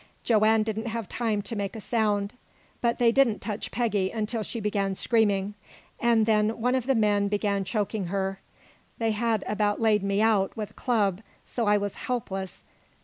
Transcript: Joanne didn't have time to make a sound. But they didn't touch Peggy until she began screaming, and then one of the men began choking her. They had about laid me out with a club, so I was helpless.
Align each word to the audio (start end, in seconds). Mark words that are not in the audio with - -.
Joanne 0.23 0.63
didn't 0.63 0.87
have 0.87 1.07
time 1.07 1.43
to 1.43 1.55
make 1.55 1.75
a 1.75 1.79
sound. 1.79 2.33
But 2.81 2.97
they 2.97 3.11
didn't 3.11 3.39
touch 3.39 3.69
Peggy 3.69 4.09
until 4.09 4.41
she 4.41 4.59
began 4.59 4.95
screaming, 4.95 5.53
and 5.99 6.25
then 6.25 6.59
one 6.59 6.73
of 6.73 6.87
the 6.87 6.95
men 6.95 7.27
began 7.27 7.63
choking 7.63 8.05
her. 8.05 8.39
They 8.97 9.11
had 9.11 9.43
about 9.45 9.79
laid 9.79 10.01
me 10.01 10.19
out 10.19 10.57
with 10.57 10.71
a 10.71 10.73
club, 10.73 11.21
so 11.45 11.67
I 11.67 11.77
was 11.77 11.93
helpless. 11.93 12.63